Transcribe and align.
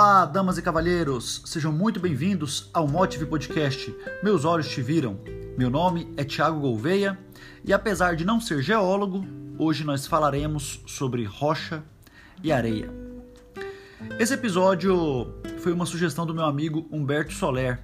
Olá, 0.00 0.24
damas 0.24 0.56
e 0.56 0.62
cavalheiros, 0.62 1.42
sejam 1.44 1.72
muito 1.72 1.98
bem-vindos 1.98 2.70
ao 2.72 2.86
Motive 2.86 3.26
Podcast. 3.26 3.92
Meus 4.22 4.44
olhos 4.44 4.68
te 4.68 4.80
viram. 4.80 5.18
Meu 5.56 5.68
nome 5.68 6.14
é 6.16 6.22
Tiago 6.22 6.60
Gouveia 6.60 7.18
e 7.64 7.72
apesar 7.72 8.14
de 8.14 8.24
não 8.24 8.40
ser 8.40 8.62
geólogo, 8.62 9.26
hoje 9.58 9.82
nós 9.82 10.06
falaremos 10.06 10.80
sobre 10.86 11.24
rocha 11.24 11.82
e 12.44 12.52
areia. 12.52 12.88
Esse 14.20 14.34
episódio 14.34 15.34
foi 15.58 15.72
uma 15.72 15.84
sugestão 15.84 16.24
do 16.24 16.32
meu 16.32 16.44
amigo 16.44 16.86
Humberto 16.92 17.32
Soler. 17.32 17.80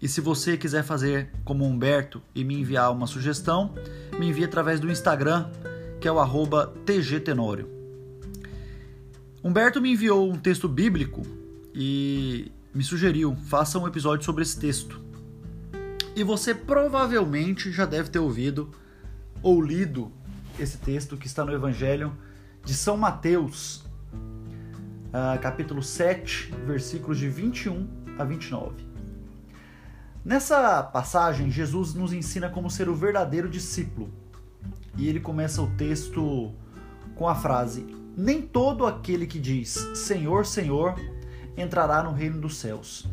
E 0.00 0.06
se 0.06 0.20
você 0.20 0.56
quiser 0.56 0.84
fazer 0.84 1.32
como 1.44 1.64
Humberto 1.64 2.22
e 2.32 2.44
me 2.44 2.60
enviar 2.60 2.92
uma 2.92 3.08
sugestão, 3.08 3.74
me 4.20 4.28
envie 4.28 4.44
através 4.44 4.78
do 4.78 4.88
Instagram, 4.88 5.50
que 6.00 6.06
é 6.06 6.12
o 6.12 6.20
arroba 6.20 6.72
tgtenório. 6.86 7.73
Humberto 9.44 9.78
me 9.78 9.92
enviou 9.92 10.32
um 10.32 10.38
texto 10.38 10.66
bíblico 10.66 11.20
e 11.74 12.50
me 12.74 12.82
sugeriu: 12.82 13.36
faça 13.44 13.78
um 13.78 13.86
episódio 13.86 14.24
sobre 14.24 14.42
esse 14.42 14.58
texto. 14.58 14.98
E 16.16 16.24
você 16.24 16.54
provavelmente 16.54 17.70
já 17.70 17.84
deve 17.84 18.08
ter 18.08 18.20
ouvido 18.20 18.70
ou 19.42 19.60
lido 19.60 20.10
esse 20.58 20.78
texto 20.78 21.18
que 21.18 21.26
está 21.26 21.44
no 21.44 21.52
Evangelho 21.52 22.16
de 22.64 22.72
São 22.72 22.96
Mateus, 22.96 23.84
uh, 25.12 25.38
capítulo 25.42 25.82
7, 25.82 26.50
versículos 26.66 27.18
de 27.18 27.28
21 27.28 27.86
a 28.18 28.24
29. 28.24 28.76
Nessa 30.24 30.82
passagem, 30.82 31.50
Jesus 31.50 31.92
nos 31.92 32.14
ensina 32.14 32.48
como 32.48 32.70
ser 32.70 32.88
o 32.88 32.94
verdadeiro 32.94 33.50
discípulo. 33.50 34.10
E 34.96 35.06
ele 35.06 35.20
começa 35.20 35.60
o 35.60 35.66
texto 35.72 36.54
com 37.14 37.28
a 37.28 37.34
frase: 37.34 38.03
nem 38.16 38.42
todo 38.42 38.86
aquele 38.86 39.26
que 39.26 39.38
diz 39.38 39.70
Senhor, 39.94 40.46
Senhor 40.46 40.94
entrará 41.56 42.02
no 42.02 42.12
reino 42.12 42.40
dos 42.40 42.56
céus, 42.56 43.06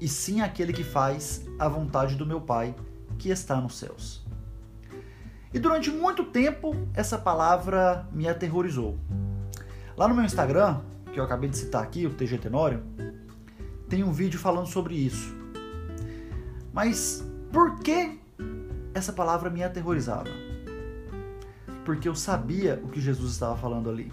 e 0.00 0.08
sim 0.08 0.40
aquele 0.40 0.72
que 0.72 0.84
faz 0.84 1.44
a 1.58 1.68
vontade 1.68 2.16
do 2.16 2.26
meu 2.26 2.40
Pai 2.40 2.74
que 3.18 3.28
está 3.28 3.60
nos 3.60 3.76
céus. 3.78 4.24
E 5.52 5.58
durante 5.58 5.90
muito 5.90 6.24
tempo 6.24 6.74
essa 6.94 7.18
palavra 7.18 8.08
me 8.12 8.28
aterrorizou. 8.28 8.98
Lá 9.96 10.08
no 10.08 10.14
meu 10.14 10.24
Instagram, 10.24 10.80
que 11.12 11.18
eu 11.18 11.24
acabei 11.24 11.50
de 11.50 11.56
citar 11.56 11.82
aqui, 11.82 12.06
o 12.06 12.14
TG 12.14 12.38
Tenório, 12.38 12.82
tem 13.88 14.04
um 14.04 14.12
vídeo 14.12 14.38
falando 14.38 14.66
sobre 14.66 14.94
isso. 14.94 15.34
Mas 16.72 17.24
por 17.52 17.80
que 17.80 18.18
essa 18.94 19.12
palavra 19.12 19.50
me 19.50 19.62
aterrorizava? 19.62 20.30
Porque 21.84 22.08
eu 22.08 22.14
sabia 22.14 22.80
o 22.84 22.88
que 22.88 23.00
Jesus 23.00 23.32
estava 23.32 23.56
falando 23.56 23.90
ali. 23.90 24.12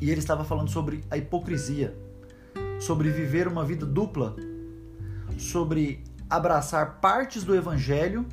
E 0.00 0.10
ele 0.10 0.20
estava 0.20 0.44
falando 0.44 0.70
sobre 0.70 1.04
a 1.10 1.16
hipocrisia, 1.16 1.96
sobre 2.80 3.10
viver 3.10 3.46
uma 3.46 3.64
vida 3.64 3.84
dupla, 3.84 4.34
sobre 5.38 6.02
abraçar 6.28 7.00
partes 7.00 7.44
do 7.44 7.54
evangelho 7.54 8.26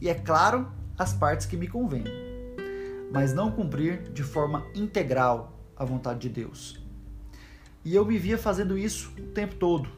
e, 0.00 0.08
é 0.08 0.14
claro, 0.14 0.70
as 0.96 1.12
partes 1.12 1.46
que 1.46 1.56
me 1.56 1.68
convêm, 1.68 2.04
mas 3.12 3.34
não 3.34 3.50
cumprir 3.50 4.10
de 4.12 4.22
forma 4.22 4.64
integral 4.74 5.58
a 5.76 5.84
vontade 5.84 6.20
de 6.20 6.28
Deus. 6.28 6.82
E 7.84 7.94
eu 7.94 8.04
me 8.04 8.18
via 8.18 8.38
fazendo 8.38 8.78
isso 8.78 9.12
o 9.18 9.26
tempo 9.28 9.54
todo. 9.56 9.88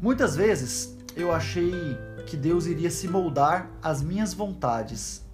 Muitas 0.00 0.36
vezes 0.36 0.96
eu 1.16 1.32
achei 1.32 1.72
que 2.26 2.36
Deus 2.36 2.66
iria 2.66 2.90
se 2.90 3.08
moldar 3.08 3.70
às 3.82 4.00
minhas 4.02 4.32
vontades 4.32 5.26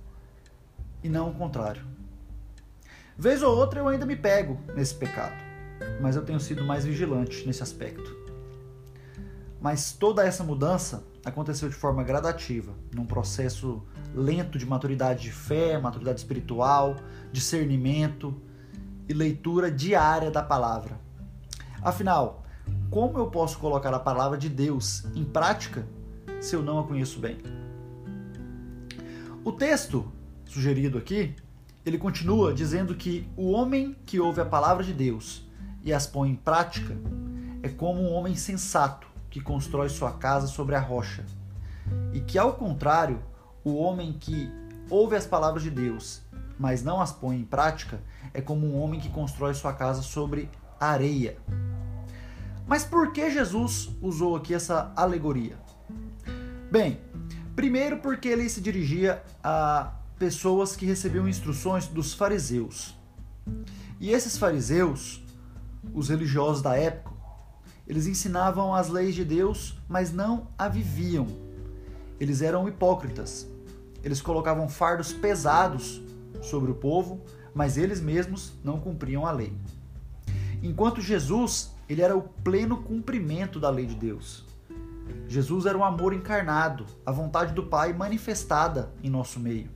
e 1.03 1.09
não 1.09 1.31
o 1.31 1.35
contrário. 1.35 1.96
Vez 3.19 3.43
ou 3.43 3.57
outra 3.57 3.81
eu 3.81 3.89
ainda 3.89 4.05
me 4.05 4.15
pego 4.15 4.61
nesse 4.75 4.95
pecado, 4.95 5.35
mas 6.03 6.17
eu 6.17 6.23
tenho 6.23 6.39
sido 6.39 6.63
mais 6.65 6.85
vigilante 6.85 7.47
nesse 7.47 7.63
aspecto. 7.63 8.15
Mas 9.59 9.93
toda 9.93 10.23
essa 10.23 10.45
mudança 10.45 11.03
aconteceu 11.25 11.69
de 11.71 11.75
forma 11.75 12.05
gradativa, 12.05 12.75
num 12.95 13.07
processo 13.07 13.83
lento 14.15 14.59
de 14.59 14.67
maturidade 14.67 15.23
de 15.23 15.33
fé, 15.33 15.79
maturidade 15.79 16.21
espiritual, 16.21 16.97
discernimento 17.33 18.39
e 19.09 19.15
leitura 19.15 19.71
diária 19.71 20.31
da 20.31 20.43
palavra. 20.43 21.01
Afinal, 21.81 22.45
como 22.91 23.19
eu 23.19 23.31
posso 23.31 23.59
colocar 23.59 23.95
a 23.95 23.99
palavra 23.99 24.37
de 24.37 24.51
Deus 24.51 25.07
em 25.15 25.25
prática 25.25 25.87
se 26.39 26.55
eu 26.55 26.63
não 26.63 26.79
a 26.79 26.85
conheço 26.87 27.19
bem? 27.19 27.39
O 29.43 29.53
texto 29.53 30.13
sugerido 30.45 30.99
aqui 30.99 31.35
ele 31.87 31.99
continua 31.99 32.53
dizendo 32.53 32.97
que 32.97 33.29
o 33.37 33.53
homem 33.53 33.97
que 34.05 34.19
ouve 34.19 34.41
a 34.41 34.45
palavra 34.45 34.83
de 34.83 34.93
Deus 34.93 35.47
e 35.85 35.93
as 35.93 36.05
põe 36.05 36.31
em 36.31 36.35
prática 36.35 36.99
é 37.63 37.69
como 37.69 38.03
um 38.03 38.13
homem 38.13 38.35
sensato 38.35 39.07
que 39.31 39.41
constrói 39.41 39.89
sua 39.89 40.13
casa 40.13 40.49
sobre 40.49 40.75
a 40.75 40.81
rocha. 40.81 41.25
E 42.13 42.19
que, 42.19 42.37
ao 42.37 42.55
contrário, 42.55 43.23
o 43.63 43.77
homem 43.77 44.13
que 44.13 44.51
ouve 44.91 45.15
as 45.15 45.29
palavras 45.29 45.63
de 45.63 45.71
Deus, 45.71 46.23
mas 46.59 46.83
não 46.83 47.01
as 47.01 47.13
põe 47.13 47.39
em 47.39 47.45
prática, 47.45 48.01
é 48.35 48.41
como 48.41 48.67
um 48.67 48.83
homem 48.83 48.99
que 48.99 49.09
constrói 49.09 49.55
sua 49.55 49.73
casa 49.73 50.03
sobre 50.03 50.51
areia. 50.81 51.37
Mas 52.67 52.83
por 52.83 53.13
que 53.13 53.31
Jesus 53.31 53.91
usou 54.03 54.35
aqui 54.35 54.55
essa 54.55 54.93
alegoria? 54.97 55.57
Bem, 56.69 57.01
primeiro 57.55 57.99
porque 57.99 58.27
ele 58.27 58.49
se 58.49 58.61
dirigia 58.61 59.23
a 59.43 59.93
pessoas 60.19 60.75
que 60.75 60.87
recebiam 60.87 61.29
instruções 61.29 61.87
dos 61.87 62.15
fariseus. 62.15 62.97
E 64.01 64.11
esses 64.11 64.37
fariseus, 64.37 65.23
os 65.95 66.09
religiosos 66.09 66.63
da 66.63 66.77
época, 66.77 67.15
eles 67.87 68.07
ensinavam 68.07 68.75
as 68.75 68.89
leis 68.89 69.15
de 69.15 69.25
Deus, 69.25 69.79
mas 69.89 70.13
não 70.13 70.49
a 70.59 70.69
viviam. 70.69 71.27
Eles 72.19 72.43
eram 72.43 72.69
hipócritas. 72.69 73.47
Eles 74.03 74.21
colocavam 74.21 74.69
fardos 74.69 75.13
pesados 75.13 76.03
sobre 76.43 76.71
o 76.71 76.75
povo, 76.75 77.21
mas 77.55 77.77
eles 77.77 78.01
mesmos 78.01 78.53
não 78.65 78.81
cumpriam 78.81 79.27
a 79.27 79.31
lei. 79.31 79.53
Enquanto 80.63 81.01
Jesus, 81.01 81.71
ele 81.89 82.03
era 82.03 82.17
o 82.17 82.23
pleno 82.23 82.83
cumprimento 82.83 83.61
da 83.61 83.71
lei 83.71 83.87
de 83.87 83.95
Deus. 83.95 84.45
Jesus 85.29 85.67
era 85.67 85.79
o 85.79 85.85
amor 85.85 86.13
encarnado, 86.13 86.87
a 87.05 87.13
vontade 87.13 87.53
do 87.55 87.65
Pai 87.65 87.93
manifestada 87.93 88.93
em 89.03 89.11
nosso 89.11 89.39
meio. 89.39 89.71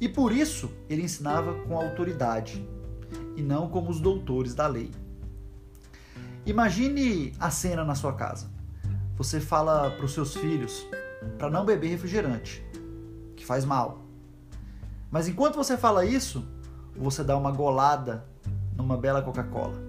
E 0.00 0.08
por 0.08 0.32
isso 0.32 0.70
ele 0.88 1.02
ensinava 1.02 1.54
com 1.62 1.76
autoridade 1.76 2.66
e 3.36 3.42
não 3.42 3.68
como 3.68 3.90
os 3.90 4.00
doutores 4.00 4.54
da 4.54 4.66
lei. 4.66 4.90
Imagine 6.46 7.32
a 7.38 7.50
cena 7.50 7.84
na 7.84 7.94
sua 7.94 8.12
casa. 8.12 8.50
Você 9.16 9.40
fala 9.40 9.90
para 9.90 10.04
os 10.04 10.12
seus 10.12 10.34
filhos 10.34 10.86
para 11.38 11.48
não 11.48 11.64
beber 11.64 11.88
refrigerante, 11.88 12.62
que 13.36 13.46
faz 13.46 13.64
mal. 13.64 14.04
Mas 15.10 15.28
enquanto 15.28 15.54
você 15.54 15.76
fala 15.76 16.04
isso, 16.04 16.46
você 16.96 17.24
dá 17.24 17.36
uma 17.36 17.50
golada 17.50 18.26
numa 18.76 18.96
bela 18.96 19.22
Coca-Cola. 19.22 19.80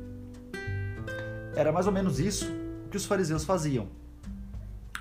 Era 1.56 1.72
mais 1.72 1.88
ou 1.88 1.92
menos 1.92 2.20
isso 2.20 2.46
que 2.90 2.98
os 2.98 3.06
fariseus 3.06 3.44
faziam. 3.44 3.88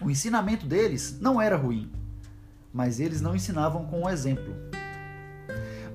O 0.00 0.10
ensinamento 0.10 0.66
deles 0.66 1.18
não 1.20 1.40
era 1.40 1.56
ruim, 1.56 1.92
mas 2.74 2.98
eles 2.98 3.20
não 3.20 3.36
ensinavam 3.36 3.86
com 3.86 4.02
o 4.02 4.10
exemplo. 4.10 4.52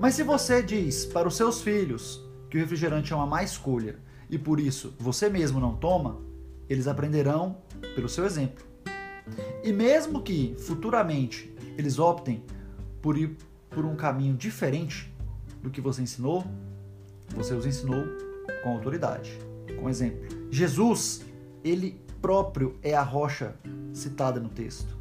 Mas 0.00 0.14
se 0.14 0.22
você 0.22 0.62
diz 0.62 1.04
para 1.04 1.28
os 1.28 1.36
seus 1.36 1.60
filhos 1.60 2.24
que 2.48 2.56
o 2.56 2.60
refrigerante 2.60 3.12
é 3.12 3.16
uma 3.16 3.26
má 3.26 3.42
escolha 3.42 3.98
e 4.30 4.38
por 4.38 4.58
isso 4.58 4.94
você 4.98 5.28
mesmo 5.28 5.60
não 5.60 5.76
toma, 5.76 6.18
eles 6.70 6.88
aprenderão 6.88 7.58
pelo 7.94 8.08
seu 8.08 8.24
exemplo. 8.24 8.64
E 9.62 9.72
mesmo 9.74 10.22
que 10.22 10.56
futuramente 10.58 11.54
eles 11.76 11.98
optem 11.98 12.42
por 13.02 13.18
ir 13.18 13.36
por 13.68 13.84
um 13.84 13.94
caminho 13.94 14.34
diferente 14.34 15.12
do 15.62 15.68
que 15.68 15.82
você 15.82 16.00
ensinou, 16.00 16.44
você 17.28 17.52
os 17.52 17.66
ensinou 17.66 18.04
com 18.62 18.70
autoridade, 18.70 19.38
com 19.78 19.88
exemplo. 19.88 20.20
Jesus, 20.50 21.22
ele 21.62 22.00
próprio 22.22 22.78
é 22.82 22.94
a 22.94 23.02
rocha 23.02 23.54
citada 23.92 24.40
no 24.40 24.48
texto, 24.48 24.99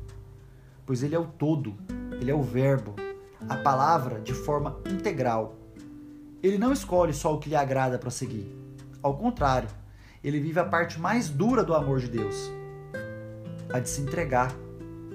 pois 0.90 1.04
ele 1.04 1.14
é 1.14 1.20
o 1.20 1.26
todo, 1.26 1.78
ele 2.20 2.32
é 2.32 2.34
o 2.34 2.42
Verbo, 2.42 2.96
a 3.48 3.58
palavra 3.58 4.20
de 4.20 4.34
forma 4.34 4.80
integral. 4.92 5.56
Ele 6.42 6.58
não 6.58 6.74
escolhe 6.74 7.14
só 7.14 7.32
o 7.32 7.38
que 7.38 7.48
lhe 7.48 7.56
agrada 7.56 8.00
para 8.00 8.10
seguir. 8.10 8.52
Ao 9.00 9.16
contrário, 9.16 9.70
ele 10.24 10.40
vive 10.40 10.60
a 10.60 10.66
parte 10.66 11.00
mais 11.00 11.30
dura 11.30 11.64
do 11.64 11.76
amor 11.76 12.00
de 12.00 12.08
Deus, 12.08 12.52
a 13.72 13.80
de 13.80 13.88
se 13.88 14.02
entregar 14.02 14.52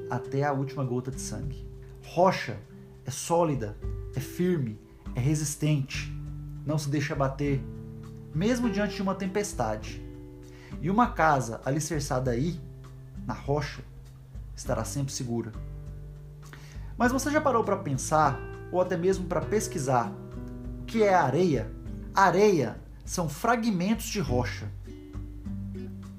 até 0.08 0.44
a 0.44 0.52
última 0.52 0.84
gota 0.84 1.10
de 1.10 1.20
sangue. 1.20 1.68
Rocha 2.04 2.56
é 3.04 3.10
sólida, 3.10 3.76
é 4.14 4.20
firme, 4.20 4.78
é 5.16 5.18
resistente, 5.18 6.16
não 6.64 6.78
se 6.78 6.88
deixa 6.88 7.16
bater, 7.16 7.60
mesmo 8.32 8.70
diante 8.70 8.94
de 8.94 9.02
uma 9.02 9.16
tempestade. 9.16 10.00
E 10.80 10.88
uma 10.88 11.08
casa 11.08 11.60
alicerçada 11.64 12.30
aí, 12.30 12.60
na 13.26 13.34
rocha, 13.34 13.82
estará 14.56 14.84
sempre 14.84 15.12
segura. 15.12 15.52
Mas 16.96 17.12
você 17.12 17.30
já 17.30 17.40
parou 17.40 17.64
para 17.64 17.76
pensar, 17.76 18.38
ou 18.70 18.80
até 18.80 18.96
mesmo 18.96 19.26
para 19.26 19.40
pesquisar, 19.40 20.12
o 20.80 20.84
que 20.84 21.02
é 21.02 21.14
areia? 21.14 21.70
Areia 22.14 22.80
são 23.04 23.28
fragmentos 23.28 24.06
de 24.06 24.20
rocha. 24.20 24.68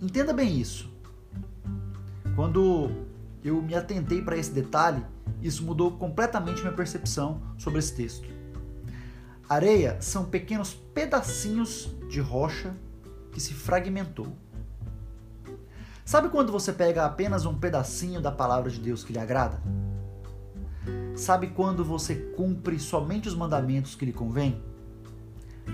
Entenda 0.01 0.33
bem 0.33 0.59
isso. 0.59 0.93
Quando 2.35 2.91
eu 3.43 3.61
me 3.61 3.73
atentei 3.75 4.21
para 4.21 4.37
esse 4.37 4.51
detalhe, 4.51 5.03
isso 5.41 5.63
mudou 5.63 5.91
completamente 5.91 6.61
minha 6.61 6.73
percepção 6.73 7.41
sobre 7.57 7.79
esse 7.79 7.95
texto. 7.95 8.27
Areia 9.47 9.97
são 10.01 10.25
pequenos 10.25 10.73
pedacinhos 10.73 11.89
de 12.09 12.19
rocha 12.19 12.75
que 13.31 13.39
se 13.39 13.53
fragmentou. 13.53 14.27
Sabe 16.05 16.29
quando 16.29 16.51
você 16.51 16.71
pega 16.71 17.03
apenas 17.03 17.47
um 17.47 17.55
pedacinho 17.55 18.21
da 18.21 18.31
palavra 18.31 18.69
de 18.69 18.79
Deus 18.79 19.03
que 19.03 19.11
lhe 19.11 19.17
agrada? 19.17 19.59
Sabe 21.15 21.47
quando 21.47 21.83
você 21.83 22.13
cumpre 22.37 22.77
somente 22.77 23.27
os 23.27 23.33
mandamentos 23.33 23.95
que 23.95 24.05
lhe 24.05 24.13
convém? 24.13 24.61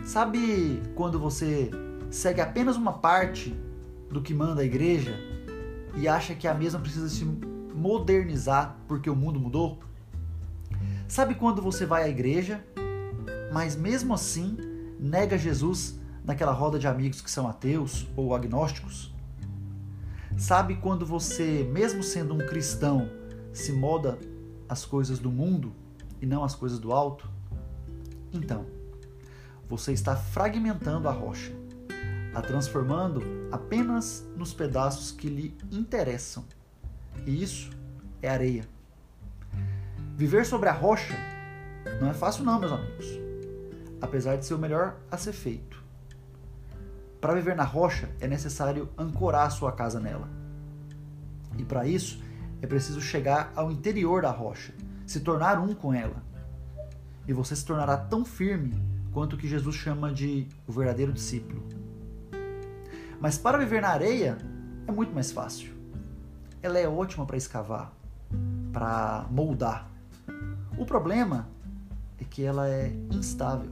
Sabe 0.05 0.81
quando 0.95 1.19
você 1.19 1.69
segue 2.09 2.39
apenas 2.39 2.77
uma 2.77 2.93
parte 2.93 3.53
do 4.09 4.21
que 4.21 4.33
manda 4.33 4.61
a 4.61 4.65
igreja 4.65 5.19
e 5.97 6.07
acha 6.07 6.33
que 6.33 6.47
a 6.47 6.53
mesma 6.53 6.79
precisa 6.79 7.09
se 7.09 7.25
modernizar 7.25 8.77
porque 8.87 9.09
o 9.09 9.15
mundo 9.15 9.37
mudou? 9.37 9.79
Sabe 11.09 11.35
quando 11.35 11.61
você 11.61 11.85
vai 11.85 12.03
à 12.03 12.07
igreja, 12.07 12.65
mas 13.51 13.75
mesmo 13.75 14.13
assim 14.13 14.57
nega 14.97 15.37
Jesus 15.37 15.99
naquela 16.23 16.53
roda 16.53 16.79
de 16.79 16.87
amigos 16.87 17.19
que 17.19 17.29
são 17.29 17.49
ateus 17.49 18.07
ou 18.15 18.33
agnósticos? 18.33 19.10
Sabe 20.41 20.77
quando 20.77 21.05
você, 21.05 21.63
mesmo 21.71 22.01
sendo 22.01 22.33
um 22.33 22.39
cristão, 22.39 23.07
se 23.53 23.71
moda 23.71 24.17
as 24.67 24.83
coisas 24.83 25.19
do 25.19 25.29
mundo 25.29 25.71
e 26.19 26.25
não 26.25 26.43
as 26.43 26.55
coisas 26.55 26.79
do 26.79 26.91
alto? 26.91 27.29
Então, 28.33 28.65
você 29.69 29.93
está 29.93 30.15
fragmentando 30.15 31.07
a 31.07 31.11
rocha, 31.11 31.51
a 32.33 32.41
transformando 32.41 33.21
apenas 33.51 34.27
nos 34.35 34.51
pedaços 34.51 35.11
que 35.11 35.29
lhe 35.29 35.55
interessam. 35.71 36.43
E 37.23 37.43
isso 37.43 37.69
é 38.19 38.27
areia. 38.27 38.67
Viver 40.17 40.47
sobre 40.47 40.69
a 40.69 40.73
rocha 40.73 41.13
não 42.01 42.09
é 42.09 42.15
fácil 42.15 42.43
não, 42.43 42.59
meus 42.59 42.71
amigos. 42.71 43.05
Apesar 44.01 44.37
de 44.37 44.45
ser 44.47 44.55
o 44.55 44.57
melhor 44.57 44.97
a 45.11 45.17
ser 45.17 45.33
feito. 45.33 45.80
Para 47.21 47.35
viver 47.35 47.55
na 47.55 47.63
rocha 47.63 48.09
é 48.19 48.27
necessário 48.27 48.89
ancorar 48.97 49.51
sua 49.51 49.71
casa 49.71 49.99
nela. 49.99 50.27
E 51.55 51.63
para 51.63 51.85
isso 51.85 52.19
é 52.63 52.65
preciso 52.65 52.99
chegar 52.99 53.53
ao 53.55 53.71
interior 53.71 54.23
da 54.23 54.31
rocha, 54.31 54.73
se 55.05 55.19
tornar 55.19 55.59
um 55.59 55.75
com 55.75 55.93
ela. 55.93 56.23
E 57.27 57.33
você 57.33 57.55
se 57.55 57.63
tornará 57.63 57.95
tão 57.95 58.25
firme 58.25 58.73
quanto 59.11 59.35
o 59.35 59.37
que 59.37 59.47
Jesus 59.47 59.75
chama 59.75 60.11
de 60.11 60.47
o 60.67 60.71
verdadeiro 60.71 61.13
discípulo. 61.13 61.63
Mas 63.19 63.37
para 63.37 63.59
viver 63.59 63.83
na 63.83 63.89
areia 63.89 64.39
é 64.87 64.91
muito 64.91 65.13
mais 65.13 65.31
fácil. 65.31 65.71
Ela 66.59 66.79
é 66.79 66.87
ótima 66.87 67.23
para 67.23 67.37
escavar, 67.37 67.93
para 68.73 69.27
moldar. 69.29 69.87
O 70.75 70.87
problema 70.87 71.47
é 72.19 72.23
que 72.23 72.43
ela 72.43 72.67
é 72.67 72.91
instável 73.11 73.69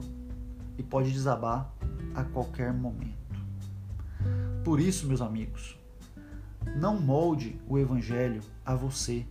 e 0.78 0.84
pode 0.84 1.10
desabar 1.10 1.68
a 2.14 2.22
qualquer 2.22 2.72
momento. 2.72 3.19
Por 4.64 4.80
isso, 4.80 5.06
meus 5.06 5.20
amigos, 5.20 5.78
não 6.76 7.00
molde 7.00 7.60
o 7.68 7.78
evangelho 7.78 8.42
a 8.64 8.74
você, 8.74 9.26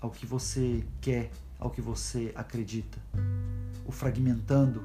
ao 0.00 0.10
que 0.10 0.26
você 0.26 0.84
quer, 1.00 1.30
ao 1.58 1.70
que 1.70 1.80
você 1.80 2.32
acredita 2.34 2.98
o 3.84 3.92
fragmentando, 3.92 4.82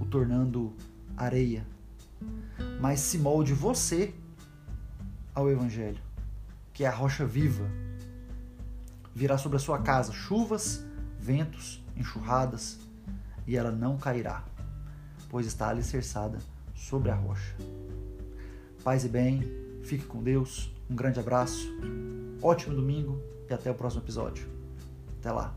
o 0.00 0.04
tornando 0.04 0.74
areia, 1.16 1.66
mas 2.80 3.00
se 3.00 3.18
molde 3.18 3.52
você 3.52 4.14
ao 5.34 5.50
Evangelho, 5.50 6.00
que 6.72 6.84
é 6.84 6.88
a 6.88 6.94
rocha 6.94 7.24
viva. 7.24 7.64
Virá 9.14 9.36
sobre 9.36 9.56
a 9.56 9.60
sua 9.60 9.80
casa 9.80 10.12
chuvas, 10.12 10.84
ventos, 11.18 11.82
enxurradas, 11.96 12.78
e 13.46 13.56
ela 13.56 13.70
não 13.70 13.96
cairá, 13.96 14.44
pois 15.28 15.46
está 15.46 15.68
alicerçada 15.68 16.38
sobre 16.74 17.10
a 17.10 17.14
rocha. 17.14 17.54
Paz 18.88 19.04
e 19.04 19.08
bem, 19.10 19.42
fique 19.82 20.06
com 20.06 20.22
Deus, 20.22 20.72
um 20.88 20.96
grande 20.96 21.20
abraço, 21.20 21.68
ótimo 22.40 22.74
domingo 22.74 23.20
e 23.46 23.52
até 23.52 23.70
o 23.70 23.74
próximo 23.74 24.02
episódio. 24.02 24.48
Até 25.20 25.30
lá! 25.30 25.54